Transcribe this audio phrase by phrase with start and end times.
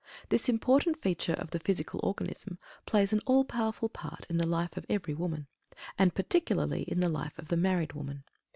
[0.29, 2.57] This important feature of the physical organism
[2.87, 5.45] plays an all powerful part in the life of every woman,
[5.95, 8.23] and particularly in the life of the married woman.